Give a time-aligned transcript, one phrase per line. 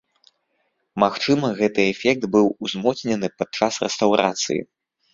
[1.03, 4.61] Магчыма, гэты эфект быў узмоцнены падчас рэстаўрацыі.